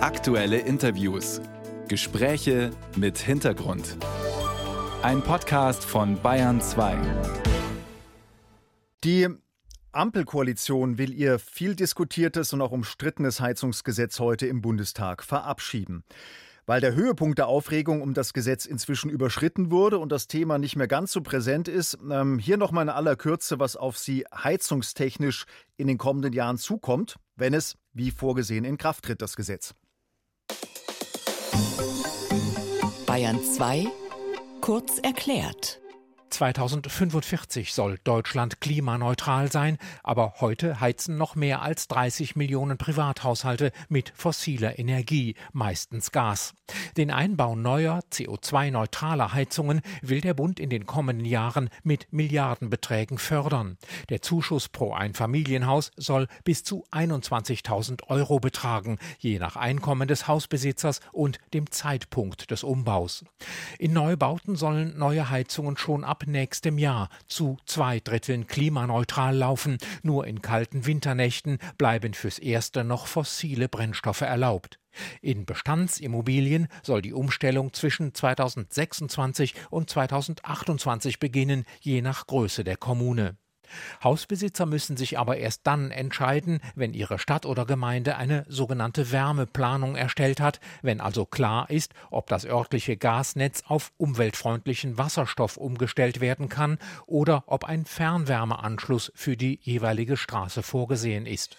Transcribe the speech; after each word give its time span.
Aktuelle 0.00 0.58
Interviews. 0.58 1.40
Gespräche 1.88 2.70
mit 2.94 3.18
Hintergrund. 3.18 3.96
Ein 5.02 5.22
Podcast 5.22 5.84
von 5.84 6.22
Bayern 6.22 6.60
2. 6.60 6.96
Die 9.02 9.26
Ampelkoalition 9.90 10.98
will 10.98 11.12
ihr 11.12 11.40
viel 11.40 11.74
diskutiertes 11.74 12.52
und 12.52 12.62
auch 12.62 12.70
umstrittenes 12.70 13.40
Heizungsgesetz 13.40 14.20
heute 14.20 14.46
im 14.46 14.62
Bundestag 14.62 15.24
verabschieden. 15.24 16.04
Weil 16.64 16.80
der 16.80 16.94
Höhepunkt 16.94 17.38
der 17.38 17.48
Aufregung 17.48 18.00
um 18.00 18.14
das 18.14 18.32
Gesetz 18.32 18.66
inzwischen 18.66 19.10
überschritten 19.10 19.72
wurde 19.72 19.98
und 19.98 20.12
das 20.12 20.28
Thema 20.28 20.58
nicht 20.58 20.76
mehr 20.76 20.86
ganz 20.86 21.10
so 21.10 21.22
präsent 21.22 21.66
ist, 21.66 21.98
ähm, 22.08 22.38
hier 22.38 22.56
nochmal 22.56 22.84
in 22.84 22.88
aller 22.88 23.16
Kürze, 23.16 23.58
was 23.58 23.74
auf 23.74 23.98
Sie 23.98 24.24
heizungstechnisch 24.32 25.46
in 25.76 25.88
den 25.88 25.98
kommenden 25.98 26.32
Jahren 26.32 26.56
zukommt, 26.56 27.16
wenn 27.34 27.52
es, 27.52 27.76
wie 27.94 28.12
vorgesehen, 28.12 28.64
in 28.64 28.78
Kraft 28.78 29.04
tritt, 29.04 29.22
das 29.22 29.34
Gesetz. 29.34 29.74
Bayern 33.18 33.42
2 33.42 33.88
kurz 34.60 35.00
erklärt. 35.02 35.80
2045 36.30 37.72
soll 37.72 37.98
Deutschland 38.04 38.60
klimaneutral 38.60 39.50
sein, 39.50 39.78
aber 40.02 40.34
heute 40.40 40.80
heizen 40.80 41.16
noch 41.16 41.34
mehr 41.34 41.62
als 41.62 41.88
30 41.88 42.36
Millionen 42.36 42.78
Privathaushalte 42.78 43.72
mit 43.88 44.12
fossiler 44.14 44.78
Energie, 44.78 45.34
meistens 45.52 46.12
Gas. 46.12 46.54
Den 46.96 47.10
Einbau 47.10 47.56
neuer 47.56 48.00
CO2-neutraler 48.12 49.32
Heizungen 49.32 49.80
will 50.02 50.20
der 50.20 50.34
Bund 50.34 50.60
in 50.60 50.70
den 50.70 50.86
kommenden 50.86 51.26
Jahren 51.26 51.70
mit 51.82 52.12
Milliardenbeträgen 52.12 53.18
fördern. 53.18 53.78
Der 54.10 54.22
Zuschuss 54.22 54.68
pro 54.68 54.92
Einfamilienhaus 54.92 55.92
soll 55.96 56.28
bis 56.44 56.62
zu 56.64 56.84
21.000 56.92 58.04
Euro 58.08 58.38
betragen, 58.38 58.98
je 59.18 59.38
nach 59.38 59.56
Einkommen 59.56 60.08
des 60.08 60.28
Hausbesitzers 60.28 61.00
und 61.12 61.38
dem 61.54 61.70
Zeitpunkt 61.70 62.50
des 62.50 62.64
Umbaus. 62.64 63.24
In 63.78 63.92
Neubauten 63.92 64.56
sollen 64.56 64.98
neue 64.98 65.30
Heizungen 65.30 65.76
schon 65.76 66.04
ab 66.04 66.17
nächstem 66.26 66.78
Jahr 66.78 67.08
zu 67.26 67.58
zwei 67.66 68.00
Dritteln 68.00 68.46
klimaneutral 68.46 69.36
laufen. 69.36 69.78
Nur 70.02 70.26
in 70.26 70.42
kalten 70.42 70.86
Winternächten 70.86 71.58
bleiben 71.76 72.14
fürs 72.14 72.38
Erste 72.38 72.84
noch 72.84 73.06
fossile 73.06 73.68
Brennstoffe 73.68 74.22
erlaubt. 74.22 74.78
In 75.20 75.44
Bestandsimmobilien 75.44 76.68
soll 76.82 77.02
die 77.02 77.12
Umstellung 77.12 77.72
zwischen 77.72 78.14
2026 78.14 79.54
und 79.70 79.90
2028 79.90 81.20
beginnen, 81.20 81.64
je 81.80 82.02
nach 82.02 82.26
Größe 82.26 82.64
der 82.64 82.76
Kommune. 82.76 83.36
Hausbesitzer 84.02 84.66
müssen 84.66 84.96
sich 84.96 85.18
aber 85.18 85.36
erst 85.36 85.66
dann 85.66 85.90
entscheiden, 85.90 86.60
wenn 86.74 86.94
ihre 86.94 87.18
Stadt 87.18 87.46
oder 87.46 87.66
Gemeinde 87.66 88.16
eine 88.16 88.44
sogenannte 88.48 89.12
Wärmeplanung 89.12 89.96
erstellt 89.96 90.40
hat, 90.40 90.60
wenn 90.82 91.00
also 91.00 91.24
klar 91.24 91.70
ist, 91.70 91.94
ob 92.10 92.28
das 92.28 92.44
örtliche 92.44 92.96
Gasnetz 92.96 93.62
auf 93.66 93.92
umweltfreundlichen 93.96 94.98
Wasserstoff 94.98 95.56
umgestellt 95.56 96.20
werden 96.20 96.48
kann 96.48 96.78
oder 97.06 97.44
ob 97.46 97.64
ein 97.64 97.84
Fernwärmeanschluss 97.84 99.12
für 99.14 99.36
die 99.36 99.58
jeweilige 99.62 100.16
Straße 100.16 100.62
vorgesehen 100.62 101.26
ist. 101.26 101.56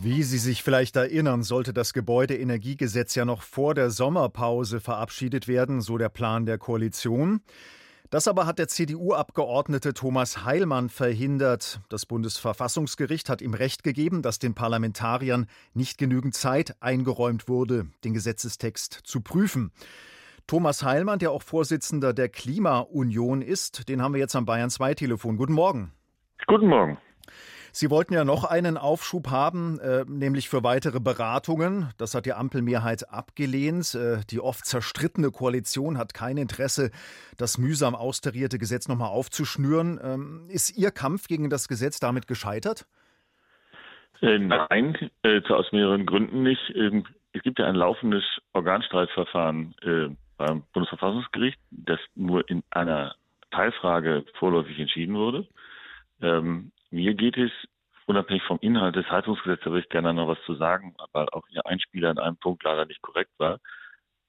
Wie 0.00 0.22
Sie 0.22 0.38
sich 0.38 0.62
vielleicht 0.62 0.96
erinnern, 0.96 1.42
sollte 1.42 1.74
das 1.74 1.92
Gebäudeenergiegesetz 1.92 3.14
ja 3.14 3.26
noch 3.26 3.42
vor 3.42 3.74
der 3.74 3.90
Sommerpause 3.90 4.80
verabschiedet 4.80 5.46
werden, 5.46 5.82
so 5.82 5.98
der 5.98 6.08
Plan 6.08 6.46
der 6.46 6.56
Koalition. 6.56 7.42
Das 8.14 8.28
aber 8.28 8.46
hat 8.46 8.60
der 8.60 8.68
CDU-Abgeordnete 8.68 9.92
Thomas 9.92 10.44
Heilmann 10.44 10.88
verhindert. 10.88 11.80
Das 11.88 12.06
Bundesverfassungsgericht 12.06 13.28
hat 13.28 13.42
ihm 13.42 13.54
Recht 13.54 13.82
gegeben, 13.82 14.22
dass 14.22 14.38
den 14.38 14.54
Parlamentariern 14.54 15.48
nicht 15.72 15.98
genügend 15.98 16.36
Zeit 16.36 16.76
eingeräumt 16.80 17.48
wurde, 17.48 17.88
den 18.04 18.14
Gesetzestext 18.14 19.00
zu 19.02 19.20
prüfen. 19.20 19.72
Thomas 20.46 20.84
Heilmann, 20.84 21.18
der 21.18 21.32
auch 21.32 21.42
Vorsitzender 21.42 22.12
der 22.12 22.28
Klimaunion 22.28 23.42
ist, 23.42 23.88
den 23.88 24.00
haben 24.00 24.14
wir 24.14 24.20
jetzt 24.20 24.36
am 24.36 24.46
Bayern 24.46 24.70
2 24.70 24.94
Telefon. 24.94 25.36
Guten 25.36 25.54
Morgen. 25.54 25.90
Guten 26.46 26.68
Morgen. 26.68 26.98
Sie 27.76 27.90
wollten 27.90 28.14
ja 28.14 28.24
noch 28.24 28.44
einen 28.44 28.78
Aufschub 28.78 29.32
haben, 29.32 29.80
äh, 29.80 30.04
nämlich 30.06 30.48
für 30.48 30.62
weitere 30.62 31.00
Beratungen. 31.00 31.90
Das 31.98 32.14
hat 32.14 32.24
die 32.24 32.32
Ampelmehrheit 32.32 33.10
abgelehnt. 33.10 33.96
Äh, 33.96 34.20
die 34.30 34.38
oft 34.38 34.64
zerstrittene 34.64 35.32
Koalition 35.32 35.98
hat 35.98 36.14
kein 36.14 36.36
Interesse, 36.36 36.92
das 37.36 37.58
mühsam 37.58 37.96
austarierte 37.96 38.58
Gesetz 38.58 38.86
nochmal 38.86 39.08
aufzuschnüren. 39.08 39.98
Ähm, 40.00 40.46
ist 40.50 40.78
Ihr 40.78 40.92
Kampf 40.92 41.26
gegen 41.26 41.50
das 41.50 41.66
Gesetz 41.66 41.98
damit 41.98 42.28
gescheitert? 42.28 42.86
Äh, 44.22 44.38
nein, 44.38 45.10
aus 45.48 45.72
mehreren 45.72 46.06
Gründen 46.06 46.44
nicht. 46.44 46.70
Ähm, 46.76 47.04
es 47.32 47.42
gibt 47.42 47.58
ja 47.58 47.66
ein 47.66 47.74
laufendes 47.74 48.22
Organstreitverfahren 48.52 49.74
beim 50.36 50.62
Bundesverfassungsgericht, 50.72 51.58
das 51.72 51.98
nur 52.14 52.48
in 52.48 52.62
einer 52.70 53.16
Teilfrage 53.50 54.24
vorläufig 54.38 54.78
entschieden 54.78 55.16
wurde. 55.16 55.48
Ähm, 56.22 56.70
mir 56.94 57.14
geht 57.14 57.36
es, 57.36 57.50
unabhängig 58.06 58.42
vom 58.44 58.58
Inhalt 58.60 58.96
des 58.96 59.10
Heizungsgesetzes, 59.10 59.64
da 59.64 59.70
würde 59.70 59.82
ich 59.82 59.88
gerne 59.88 60.14
noch 60.14 60.28
was 60.28 60.42
zu 60.46 60.54
sagen, 60.54 60.94
weil 61.12 61.28
auch 61.30 61.46
Ihr 61.48 61.66
Einspieler 61.66 62.10
in 62.10 62.18
einem 62.18 62.36
Punkt 62.36 62.62
leider 62.62 62.86
nicht 62.86 63.02
korrekt 63.02 63.32
war. 63.38 63.58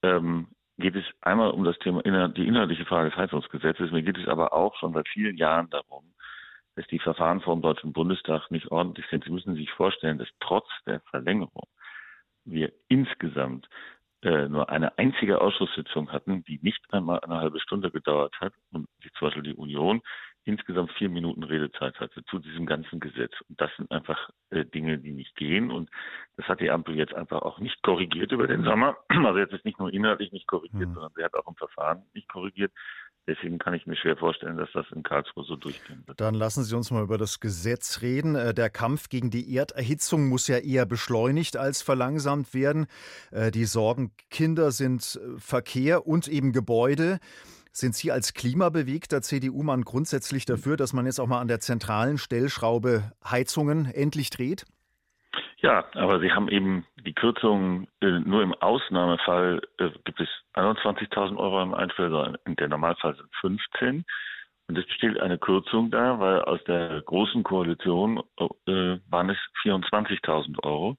Ähm, 0.02 0.48
geht 0.78 0.96
es 0.96 1.06
einmal 1.22 1.52
um 1.52 1.64
das 1.64 1.78
Thema, 1.80 2.02
die 2.30 2.48
inhaltliche 2.48 2.86
Frage 2.86 3.10
des 3.10 3.18
Heizungsgesetzes. 3.18 3.92
Mir 3.92 4.04
geht 4.04 4.18
es 4.18 4.28
aber 4.28 4.54
auch 4.54 4.76
schon 4.78 4.94
seit 4.94 5.08
vielen 5.08 5.38
Jahren 5.38 5.70
darum, 5.70 6.14
dass 6.76 6.88
die 6.88 7.00
Verfahren 7.00 7.42
vor 7.42 7.56
dem 7.56 7.62
Deutschen 7.62 7.94
Bundestag 7.94 8.50
nicht 8.52 8.72
ordentlich 8.72 9.06
sind. 9.10 9.24
Sie 9.24 9.32
müssen 9.32 9.56
sich 9.56 9.72
vorstellen, 9.72 10.18
dass 10.18 10.28
trotz 10.40 10.68
der 10.86 11.00
Verlängerung 11.12 11.68
wir 12.44 12.74
insgesamt 12.90 13.70
äh, 14.26 14.50
nur 14.50 14.70
eine 14.70 14.98
einzige 14.98 15.40
Ausschusssitzung 15.40 16.12
hatten, 16.12 16.44
die 16.44 16.60
nicht 16.62 16.82
einmal 16.92 17.20
eine 17.22 17.38
halbe 17.38 17.60
Stunde 17.60 17.92
gedauert 17.92 18.36
hat 18.42 18.54
und 18.72 18.88
die 19.04 19.12
zum 19.12 19.28
Beispiel 19.28 19.44
die 19.44 19.54
Union 19.54 20.02
insgesamt 20.46 20.92
vier 20.94 21.10
Minuten 21.10 21.44
Redezeit 21.44 22.00
hatte 22.00 22.24
zu 22.26 22.40
diesem 22.40 22.66
ganzen 22.66 23.00
Gesetz. 23.00 23.34
Und 23.50 23.60
das 23.60 23.72
sind 23.78 23.92
einfach 23.92 24.30
äh, 24.52 24.64
Dinge, 24.64 25.00
die 25.00 25.12
nicht 25.12 25.36
gehen. 25.36 25.72
Und 25.72 25.90
das 26.38 26.48
hat 26.48 26.60
die 26.60 26.70
Ampel 26.70 26.96
jetzt 26.96 27.16
einfach 27.16 27.42
auch 27.42 27.60
nicht 27.60 27.82
korrigiert 27.82 28.32
über 28.32 28.48
den 28.48 28.64
Sommer. 28.64 28.98
Also 29.26 29.40
jetzt 29.40 29.54
ist 29.54 29.66
nicht 29.66 29.80
nur 29.80 29.92
inhaltlich 29.92 30.32
nicht 30.32 30.48
korrigiert, 30.48 30.90
mhm. 30.90 30.94
sondern 30.94 31.12
sie 31.16 31.24
hat 31.24 31.34
auch 31.34 31.48
im 31.48 31.56
Verfahren 31.56 32.04
nicht 32.14 32.30
korrigiert. 32.30 32.72
Deswegen 33.28 33.58
kann 33.58 33.74
ich 33.74 33.88
mir 33.88 33.96
schwer 33.96 34.16
vorstellen, 34.16 34.58
dass 34.58 34.70
das 34.74 34.86
in 34.94 35.02
Karlsruhe 35.02 35.44
so 35.46 35.56
durchgehen 35.56 36.04
wird. 36.06 36.22
Dann 36.22 36.36
lassen 36.36 36.64
Sie 36.64 36.76
uns 36.76 36.92
mal 36.92 37.04
über 37.04 37.18
das 37.18 37.40
Gesetz 37.40 38.02
reden. 38.02 38.36
Äh, 38.36 38.54
der 38.54 38.70
Kampf 38.70 39.10
gegen 39.10 39.32
die 39.32 39.56
Erderhitzung 39.56 40.28
muss 40.28 40.48
ja 40.48 40.58
eher 40.58 40.86
beschleunigt 40.86 41.58
als 41.58 41.82
verlangsamt 41.82 42.54
werden. 42.54 42.86
Äh, 43.32 43.50
die 43.50 43.66
Sorgenkinder 43.66 44.72
sind 44.72 45.20
äh, 45.20 45.40
Verkehr 45.40 46.06
und 46.06 46.28
eben 46.28 46.52
Gebäude. 46.52 47.20
Sind 47.72 47.96
Sie 47.96 48.12
als 48.12 48.34
klimabewegter 48.34 49.22
CDU-Mann 49.22 49.82
grundsätzlich 49.82 50.46
dafür, 50.46 50.78
dass 50.78 50.94
man 50.94 51.08
jetzt 51.08 51.20
auch 51.20 51.28
mal 51.28 51.42
an 51.42 51.48
der 51.48 51.60
zentralen 51.60 52.18
Stellschraube 52.18 53.12
Heizungen 53.30 53.86
endlich 53.86 54.30
dreht? 54.30 54.66
Ja, 55.66 55.84
aber 55.96 56.20
Sie 56.20 56.32
haben 56.32 56.48
eben 56.48 56.86
die 57.08 57.14
Kürzung, 57.14 57.88
äh, 58.00 58.20
nur 58.20 58.44
im 58.44 58.54
Ausnahmefall 58.54 59.64
äh, 59.80 59.90
gibt 60.04 60.20
es 60.20 60.30
21.000 60.54 61.36
Euro 61.38 61.64
im 61.64 61.74
Einspieler, 61.74 62.38
der 62.46 62.68
Normalfall 62.68 63.16
sind 63.16 63.36
15. 63.42 64.06
Und 64.68 64.78
es 64.78 64.86
besteht 64.86 65.20
eine 65.20 65.40
Kürzung 65.40 65.90
da, 65.90 66.20
weil 66.20 66.44
aus 66.44 66.64
der 66.66 67.02
großen 67.02 67.42
Koalition 67.42 68.22
äh, 68.38 69.00
waren 69.10 69.32
es 69.32 69.38
24.000 69.64 70.64
Euro. 70.64 70.98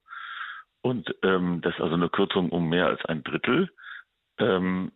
Und 0.81 1.15
ähm, 1.23 1.61
das 1.61 1.73
ist 1.75 1.79
also 1.81 1.95
eine 1.95 2.09
Kürzung 2.09 2.49
um 2.49 2.67
mehr 2.67 2.87
als 2.87 3.05
ein 3.05 3.23
Drittel. 3.23 3.69
Ähm, 4.37 4.91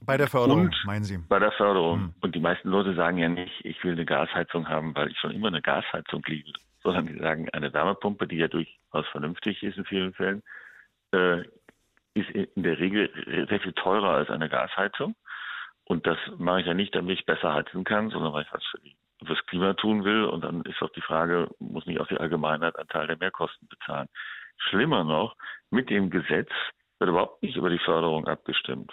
bei 0.00 0.16
der 0.16 0.28
Förderung, 0.28 0.66
und 0.66 0.84
meinen 0.86 1.02
Sie? 1.02 1.18
Bei 1.28 1.40
der 1.40 1.50
Förderung. 1.50 1.98
Hm. 1.98 2.14
Und 2.20 2.36
die 2.36 2.40
meisten 2.40 2.68
Leute 2.68 2.94
sagen 2.94 3.18
ja 3.18 3.28
nicht, 3.28 3.64
ich 3.64 3.82
will 3.82 3.94
eine 3.94 4.04
Gasheizung 4.04 4.68
haben, 4.68 4.94
weil 4.94 5.10
ich 5.10 5.18
schon 5.18 5.32
immer 5.32 5.48
eine 5.48 5.60
Gasheizung 5.60 6.22
liebe, 6.26 6.52
sondern 6.92 7.14
die 7.14 7.18
sagen, 7.18 7.48
eine 7.50 7.72
Wärmepumpe, 7.72 8.26
die 8.26 8.36
ja 8.36 8.48
durchaus 8.48 9.06
vernünftig 9.12 9.62
ist 9.62 9.76
in 9.76 9.84
vielen 9.84 10.14
Fällen, 10.14 10.42
äh, 11.12 11.42
ist 12.14 12.30
in 12.30 12.62
der 12.62 12.78
Regel 12.78 13.46
sehr 13.48 13.60
viel 13.60 13.72
teurer 13.74 14.10
als 14.10 14.30
eine 14.30 14.48
Gasheizung. 14.48 15.14
Und 15.84 16.06
das 16.06 16.18
mache 16.36 16.60
ich 16.60 16.66
ja 16.66 16.74
nicht, 16.74 16.94
damit 16.94 17.18
ich 17.18 17.26
besser 17.26 17.54
heizen 17.54 17.84
kann, 17.84 18.10
sondern 18.10 18.32
weil 18.32 18.42
ich 18.42 18.52
was 18.52 18.64
für 18.64 18.78
das 19.24 19.46
Klima 19.46 19.74
tun 19.74 20.04
will. 20.04 20.24
Und 20.24 20.44
dann 20.44 20.62
ist 20.62 20.82
auch 20.82 20.90
die 20.90 21.00
Frage, 21.00 21.48
muss 21.58 21.86
nicht 21.86 22.00
auch 22.00 22.08
die 22.08 22.18
Allgemeinheit 22.18 22.76
einen 22.76 22.88
Teil 22.88 23.06
der 23.06 23.18
Mehrkosten 23.18 23.68
bezahlen? 23.68 24.08
Schlimmer 24.56 25.04
noch, 25.04 25.36
mit 25.70 25.88
dem 25.90 26.10
Gesetz 26.10 26.50
wird 26.98 27.10
überhaupt 27.10 27.42
nicht 27.42 27.56
über 27.56 27.70
die 27.70 27.78
Förderung 27.78 28.26
abgestimmt 28.26 28.92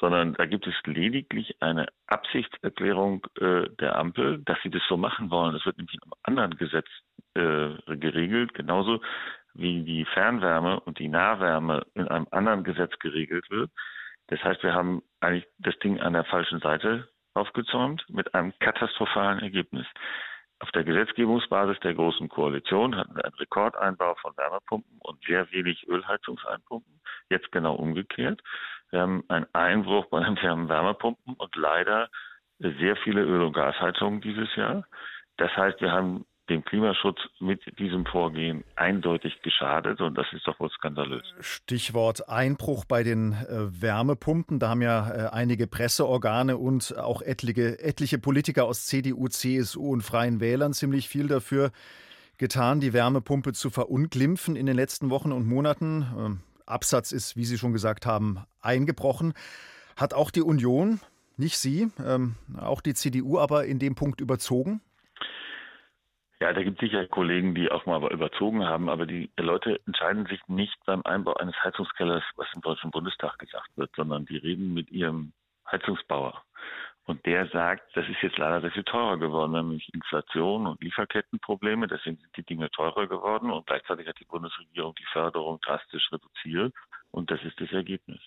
sondern 0.00 0.34
da 0.34 0.46
gibt 0.46 0.66
es 0.66 0.74
lediglich 0.84 1.56
eine 1.60 1.86
Absichtserklärung 2.06 3.26
äh, 3.40 3.68
der 3.80 3.96
Ampel, 3.96 4.42
dass 4.44 4.58
sie 4.62 4.70
das 4.70 4.82
so 4.88 4.96
machen 4.96 5.30
wollen. 5.30 5.54
Das 5.54 5.64
wird 5.64 5.78
nämlich 5.78 5.94
in 5.94 6.02
einem 6.02 6.12
anderen 6.22 6.56
Gesetz 6.56 6.88
äh, 7.34 7.96
geregelt, 7.96 8.54
genauso 8.54 9.00
wie 9.54 9.82
die 9.82 10.04
Fernwärme 10.04 10.80
und 10.80 10.98
die 10.98 11.08
Nahwärme 11.08 11.86
in 11.94 12.08
einem 12.08 12.26
anderen 12.30 12.64
Gesetz 12.64 12.98
geregelt 12.98 13.48
wird. 13.50 13.70
Das 14.28 14.42
heißt, 14.42 14.62
wir 14.62 14.74
haben 14.74 15.02
eigentlich 15.20 15.46
das 15.58 15.78
Ding 15.78 16.00
an 16.00 16.14
der 16.14 16.24
falschen 16.24 16.60
Seite 16.60 17.08
aufgezäumt 17.34 18.04
mit 18.08 18.34
einem 18.34 18.52
katastrophalen 18.58 19.40
Ergebnis. 19.40 19.86
auf 20.60 20.70
der 20.70 20.84
Gesetzgebungsbasis 20.84 21.78
der 21.80 21.94
Großen 21.94 22.28
Koalition 22.28 22.96
hatten 22.96 23.16
wir 23.16 23.24
einen 23.24 23.34
Rekordeinbau 23.34 24.14
von 24.14 24.34
Wärmepumpen 24.36 24.98
und 25.00 25.22
sehr 25.26 25.50
wenig 25.50 25.86
Ölheizungseinpumpen. 25.88 27.00
Jetzt 27.28 27.52
genau 27.52 27.74
umgekehrt. 27.74 28.40
Wir 28.90 29.00
haben 29.00 29.24
einen 29.28 29.46
Einbruch 29.52 30.06
bei 30.06 30.20
den 30.20 30.38
Wärmepumpen 30.68 31.34
und 31.34 31.56
leider 31.56 32.08
sehr 32.60 32.96
viele 32.96 33.22
Öl- 33.22 33.42
und 33.42 33.52
Gasheizungen 33.52 34.20
dieses 34.20 34.54
Jahr. 34.56 34.86
Das 35.36 35.54
heißt, 35.56 35.80
wir 35.80 35.92
haben 35.92 36.24
dem 36.48 36.64
Klimaschutz 36.64 37.18
mit 37.40 37.60
diesem 37.78 38.04
Vorgehen 38.04 38.64
eindeutig 38.76 39.40
geschadet 39.42 40.00
und 40.00 40.16
das 40.16 40.26
ist 40.32 40.46
doch 40.46 40.58
wohl 40.60 40.70
skandalös. 40.70 41.24
Stichwort 41.40 42.28
Einbruch 42.28 42.84
bei 42.84 43.02
den 43.02 43.32
äh, 43.32 43.82
Wärmepumpen. 43.82 44.58
Da 44.58 44.68
haben 44.68 44.82
ja 44.82 45.10
äh, 45.10 45.30
einige 45.30 45.66
Presseorgane 45.66 46.56
und 46.56 46.96
auch 46.98 47.22
etliche, 47.22 47.78
etliche 47.80 48.18
Politiker 48.18 48.64
aus 48.64 48.86
CDU, 48.86 49.28
CSU 49.28 49.92
und 49.92 50.02
Freien 50.02 50.40
Wählern 50.40 50.72
ziemlich 50.74 51.08
viel 51.08 51.28
dafür 51.28 51.70
getan, 52.36 52.80
die 52.80 52.92
Wärmepumpe 52.92 53.52
zu 53.52 53.70
verunglimpfen 53.70 54.56
in 54.56 54.66
den 54.66 54.76
letzten 54.76 55.10
Wochen 55.10 55.32
und 55.32 55.46
Monaten. 55.46 56.06
Ähm, 56.18 56.40
Absatz 56.66 57.12
ist, 57.12 57.36
wie 57.36 57.44
Sie 57.44 57.58
schon 57.58 57.72
gesagt 57.72 58.06
haben, 58.06 58.44
eingebrochen. 58.60 59.34
Hat 59.96 60.14
auch 60.14 60.30
die 60.30 60.42
Union, 60.42 61.00
nicht 61.36 61.58
Sie, 61.58 61.88
ähm, 62.04 62.34
auch 62.58 62.80
die 62.80 62.94
CDU 62.94 63.38
aber 63.38 63.66
in 63.66 63.78
dem 63.78 63.94
Punkt 63.94 64.20
überzogen? 64.20 64.80
Ja, 66.40 66.52
da 66.52 66.62
gibt 66.62 66.82
es 66.82 66.88
sicher 66.88 67.06
Kollegen, 67.06 67.54
die 67.54 67.70
auch 67.70 67.86
mal 67.86 68.02
überzogen 68.12 68.64
haben, 68.64 68.88
aber 68.88 69.06
die 69.06 69.30
Leute 69.38 69.80
entscheiden 69.86 70.26
sich 70.26 70.40
nicht 70.48 70.76
beim 70.84 71.02
Einbau 71.04 71.34
eines 71.34 71.54
Heizungskellers, 71.62 72.24
was 72.36 72.48
im 72.54 72.60
Deutschen 72.60 72.90
Bundestag 72.90 73.38
gesagt 73.38 73.70
wird, 73.76 73.90
sondern 73.94 74.26
die 74.26 74.36
reden 74.36 74.74
mit 74.74 74.90
ihrem 74.90 75.32
Heizungsbauer. 75.70 76.42
Und 77.06 77.24
der 77.26 77.46
sagt, 77.48 77.94
das 77.94 78.08
ist 78.08 78.22
jetzt 78.22 78.38
leider 78.38 78.62
sehr 78.62 78.70
viel 78.70 78.84
teurer 78.84 79.18
geworden. 79.18 79.52
Nämlich 79.52 79.92
Inflation 79.92 80.66
und 80.66 80.82
Lieferkettenprobleme, 80.82 81.86
deswegen 81.86 82.16
sind 82.16 82.36
die 82.36 82.42
Dinge 82.42 82.70
teurer 82.70 83.06
geworden 83.06 83.50
und 83.50 83.66
gleichzeitig 83.66 84.06
hat 84.08 84.18
die 84.18 84.24
Bundesregierung 84.24 84.94
die 84.94 85.06
Förderung 85.12 85.60
drastisch 85.60 86.10
reduziert 86.10 86.74
und 87.10 87.30
das 87.30 87.42
ist 87.42 87.60
das 87.60 87.70
Ergebnis. 87.72 88.20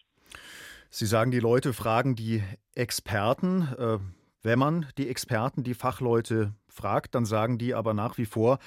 Sie 0.90 1.06
sagen, 1.06 1.32
die 1.32 1.40
Leute 1.40 1.74
fragen 1.74 2.16
die 2.16 2.44
Experten. 2.76 3.68
Wenn 4.44 4.60
man 4.60 4.86
die 4.98 5.10
Experten, 5.10 5.64
die 5.64 5.74
Fachleute 5.74 6.54
fragt, 6.68 7.16
dann 7.16 7.26
sagen 7.26 7.58
die 7.58 7.74
aber 7.74 7.94
nach 7.94 8.18
wie 8.18 8.26
vor, 8.26 8.60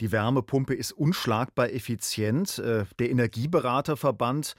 die 0.00 0.10
Wärmepumpe 0.10 0.74
ist 0.74 0.92
unschlagbar 0.92 1.70
effizient. 1.72 2.58
Äh, 2.58 2.84
der 2.98 3.10
Energieberaterverband 3.10 4.54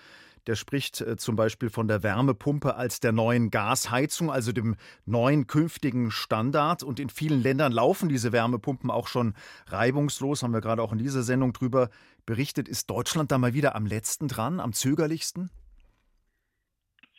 der 0.47 0.55
spricht 0.55 1.01
äh, 1.01 1.15
zum 1.15 1.35
Beispiel 1.35 1.69
von 1.69 1.87
der 1.87 2.01
Wärmepumpe 2.01 2.75
als 2.75 2.99
der 2.99 3.11
neuen 3.11 3.51
Gasheizung, 3.51 4.31
also 4.31 4.51
dem 4.51 4.75
neuen 5.05 5.45
künftigen 5.45 6.09
Standard. 6.09 6.81
Und 6.81 6.99
in 6.99 7.09
vielen 7.09 7.43
Ländern 7.43 7.71
laufen 7.71 8.09
diese 8.09 8.31
Wärmepumpen 8.31 8.89
auch 8.89 9.07
schon 9.07 9.35
reibungslos. 9.67 10.41
Haben 10.41 10.53
wir 10.53 10.61
gerade 10.61 10.81
auch 10.81 10.91
in 10.91 10.97
dieser 10.97 11.21
Sendung 11.21 11.53
drüber 11.53 11.89
berichtet. 12.25 12.67
Ist 12.67 12.89
Deutschland 12.89 13.31
da 13.31 13.37
mal 13.37 13.53
wieder 13.53 13.75
am 13.75 13.85
letzten 13.85 14.27
dran, 14.27 14.59
am 14.59 14.73
zögerlichsten? 14.73 15.51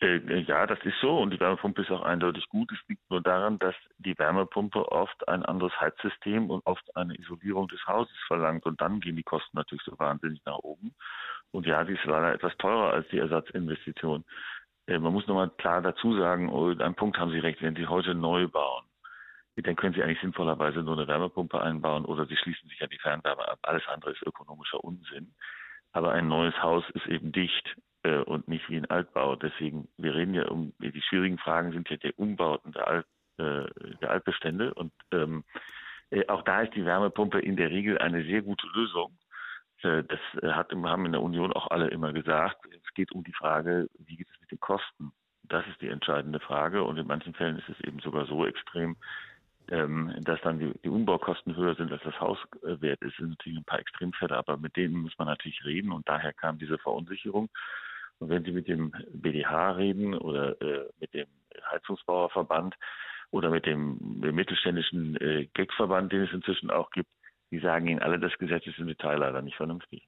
Äh, 0.01 0.17
äh, 0.17 0.41
ja, 0.41 0.67
das 0.67 0.79
ist 0.85 0.99
so 1.01 1.19
und 1.19 1.31
die 1.31 1.41
Wärmepumpe 1.41 1.83
ist 1.83 1.91
auch 1.91 2.03
eindeutig 2.03 2.49
gut. 2.49 2.73
Es 2.73 2.89
liegt 2.89 3.09
nur 3.11 3.21
daran, 3.21 3.59
dass 3.59 3.75
die 3.99 4.19
Wärmepumpe 4.19 4.91
oft 4.91 5.29
ein 5.29 5.45
anderes 5.45 5.79
Heizsystem 5.79 6.49
und 6.51 6.65
oft 6.67 6.85
eine 6.97 7.19
Isolierung 7.19 7.69
des 7.69 7.87
Hauses 7.87 8.17
verlangt 8.27 8.65
und 8.65 8.81
dann 8.81 9.01
gehen 9.01 9.17
die 9.17 9.23
Kosten 9.23 9.57
natürlich 9.57 9.85
so 9.85 9.99
wahnsinnig 9.99 10.43
nach 10.47 10.59
oben. 10.59 10.95
Und 11.53 11.67
ja, 11.67 11.85
die 11.85 11.95
ist 11.95 12.05
leider 12.05 12.33
etwas 12.33 12.57
teurer 12.57 12.95
als 12.95 13.09
die 13.09 13.19
Ersatzinvestition. 13.19 14.25
Äh, 14.87 14.99
man 14.99 15.13
muss 15.13 15.27
nochmal 15.27 15.51
klar 15.51 15.83
dazu 15.83 16.17
sagen, 16.17 16.49
oh, 16.49 16.71
einen 16.71 16.95
Punkt 16.95 17.19
haben 17.19 17.33
Sie 17.33 17.39
recht, 17.39 17.61
wenn 17.61 17.77
Sie 17.77 17.87
heute 17.87 18.15
neu 18.15 18.49
bauen, 18.49 18.85
dann 19.57 19.77
können 19.77 19.95
Sie 19.95 20.03
eigentlich 20.03 20.21
sinnvollerweise 20.23 20.83
nur 20.83 20.97
eine 20.97 21.07
Wärmepumpe 21.07 21.61
einbauen 21.61 22.07
oder 22.07 22.25
Sie 22.25 22.37
schließen 22.37 22.67
sich 22.71 22.83
an 22.83 22.89
die 22.89 22.99
Fernwärme 22.99 23.47
ab. 23.47 23.59
Alles 23.63 23.87
andere 23.89 24.13
ist 24.13 24.23
ökonomischer 24.23 24.83
Unsinn. 24.83 25.35
Aber 25.93 26.13
ein 26.13 26.29
neues 26.29 26.55
Haus 26.63 26.85
ist 26.95 27.07
eben 27.07 27.33
dicht 27.33 27.77
äh, 28.03 28.19
und 28.19 28.49
nicht 28.49 28.69
wie 28.69 28.77
ein 28.77 28.91
Altbau. 28.91 29.37
Deswegen, 29.37 29.89
wir 29.97 30.15
reden 30.15 30.35
ja 30.35 30.49
um, 30.49 30.73
die 30.79 31.03
schwierigen 31.03 31.39
Fragen 31.39 31.73
sind 31.73 31.89
ja 31.91 31.97
der 31.97 32.19
Umbauten 32.19 32.73
der, 32.73 32.87
Alt, 32.89 33.07
äh, 33.39 33.67
der 34.01 34.11
Altbestände 34.11 34.75
und 34.75 34.93
ähm, 35.13 35.45
äh, 36.11 36.27
auch 36.29 36.43
da 36.43 36.63
ist 36.63 36.75
die 36.75 36.85
Wärmepumpe 36.85 37.41
in 37.41 37.57
der 37.57 37.71
Regel 37.71 37.99
eine 37.99 38.25
sehr 38.25 38.43
gute 38.43 38.67
Lösung. 38.75 39.17
Äh, 39.83 40.05
das 40.05 40.21
hat, 40.55 40.73
haben 40.73 41.07
in 41.07 41.13
der 41.13 41.23
Union 41.23 41.53
auch 41.53 41.71
alle 41.71 41.89
immer 41.89 42.13
gesagt. 42.13 42.67
Es 42.67 42.95
geht 42.95 43.13
um 43.13 43.25
die 43.25 43.33
Frage, 43.33 43.89
wie 43.99 44.17
geht 44.17 44.29
es 44.33 44.41
mit 44.41 44.51
den 44.51 44.61
Kosten? 44.61 45.13
Das 45.45 45.67
ist 45.67 45.81
die 45.81 45.89
entscheidende 45.89 46.41
Frage 46.41 46.85
und 46.85 46.97
in 46.97 47.07
manchen 47.07 47.35
Fällen 47.35 47.59
ist 47.59 47.69
es 47.69 47.81
eben 47.81 47.99
sogar 48.01 48.27
so 48.27 48.47
extrem, 48.47 48.97
ähm, 49.71 50.15
dass 50.21 50.41
dann 50.43 50.59
die, 50.59 50.73
die, 50.85 50.89
Umbaukosten 50.89 51.57
höher 51.57 51.75
sind, 51.75 51.93
als 51.93 52.03
das 52.03 52.21
Haus 52.21 52.39
äh, 52.63 52.81
wert 52.81 53.01
ist. 53.03 53.13
Das 53.13 53.19
sind 53.19 53.31
natürlich 53.31 53.59
ein 53.59 53.65
paar 53.65 53.81
Extremfälle, 53.81 54.37
aber 54.37 54.57
mit 54.57 54.77
denen 54.77 54.97
muss 54.97 55.17
man 55.19 55.29
natürlich 55.29 55.65
reden 55.65 55.93
und 55.93 56.09
daher 56.09 56.33
kam 56.33 56.59
diese 56.59 56.79
Verunsicherung. 56.79 57.49
Und 58.21 58.29
wenn 58.29 58.45
Sie 58.45 58.53
mit 58.53 58.69
dem 58.69 58.93
BDH 59.13 59.73
reden 59.73 60.15
oder 60.15 60.61
äh, 60.61 60.89
mit 61.01 61.15
dem 61.15 61.27
Heizungsbauerverband 61.73 62.77
oder 63.31 63.51
mit 63.51 63.67
dem 63.67 63.99
mittelständischen 64.21 65.17
äh, 65.17 65.47
GEG-Verband, 65.55 66.13
den 66.13 66.23
es 66.23 66.33
inzwischen 66.33 66.71
auch 66.71 66.91
gibt, 66.91 67.11
die 67.51 67.59
sagen 67.59 67.89
Ihnen 67.89 68.03
alle, 68.03 68.19
das 68.19 68.37
Gesetz 68.39 68.67
ist 68.67 68.79
im 68.79 68.87
Detail 68.87 69.17
leider 69.17 69.43
nicht 69.43 69.57
vernünftig. 69.57 70.07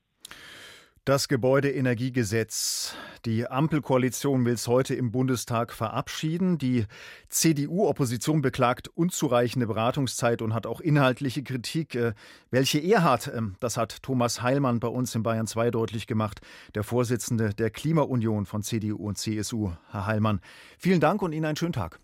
Das 1.04 1.26
Gebäudeenergiegesetz. 1.26 2.96
Die 3.24 3.48
Ampelkoalition 3.48 4.44
will 4.44 4.52
es 4.52 4.68
heute 4.68 4.94
im 4.94 5.10
Bundestag 5.10 5.72
verabschieden. 5.72 6.58
Die 6.58 6.86
CDU-Opposition 7.28 8.40
beklagt 8.40 8.86
unzureichende 8.86 9.66
Beratungszeit 9.66 10.42
und 10.42 10.54
hat 10.54 10.64
auch 10.64 10.80
inhaltliche 10.80 11.42
Kritik. 11.42 11.96
Äh, 11.96 12.12
welche 12.52 12.78
er 12.78 13.02
hat, 13.02 13.26
ähm, 13.34 13.56
das 13.58 13.76
hat 13.76 14.00
Thomas 14.04 14.42
Heilmann 14.42 14.78
bei 14.78 14.86
uns 14.86 15.12
in 15.16 15.24
Bayern 15.24 15.48
2 15.48 15.72
deutlich 15.72 16.06
gemacht, 16.06 16.40
der 16.76 16.84
Vorsitzende 16.84 17.52
der 17.52 17.70
Klimaunion 17.70 18.46
von 18.46 18.62
CDU 18.62 18.94
und 18.94 19.18
CSU. 19.18 19.72
Herr 19.90 20.06
Heilmann, 20.06 20.40
vielen 20.78 21.00
Dank 21.00 21.20
und 21.22 21.32
Ihnen 21.32 21.46
einen 21.46 21.56
schönen 21.56 21.72
Tag. 21.72 21.98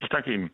Ich 0.00 0.10
danke 0.10 0.34
Ihnen. 0.34 0.50